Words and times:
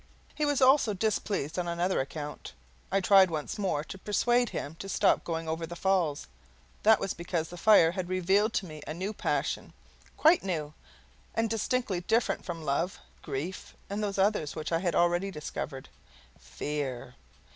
He 0.33 0.47
was 0.47 0.63
also 0.63 0.95
displeased 0.95 1.59
on 1.59 1.67
another 1.67 1.99
account: 2.01 2.53
I 2.91 3.01
tried 3.01 3.29
once 3.29 3.59
more 3.59 3.83
to 3.83 3.99
persuade 3.99 4.49
him 4.49 4.73
to 4.79 4.89
stop 4.89 5.23
going 5.23 5.47
over 5.47 5.67
the 5.67 5.75
Falls. 5.75 6.25
That 6.81 6.99
was 6.99 7.13
because 7.13 7.49
the 7.49 7.55
fire 7.55 7.91
had 7.91 8.09
revealed 8.09 8.51
to 8.53 8.65
me 8.65 8.81
a 8.87 8.95
new 8.95 9.13
passion 9.13 9.73
quite 10.17 10.41
new, 10.43 10.73
and 11.35 11.51
distinctly 11.51 11.99
different 12.01 12.43
from 12.45 12.65
love, 12.65 12.97
grief, 13.21 13.75
and 13.91 14.01
those 14.03 14.17
others 14.17 14.55
which 14.55 14.71
I 14.71 14.79
had 14.79 14.95
already 14.95 15.29
discovered 15.29 15.87
FEAR. 16.39 17.13